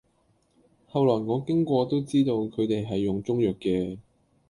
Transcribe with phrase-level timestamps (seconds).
[0.87, 3.99] 後來我經過都知道佢哋係用中藥嘅，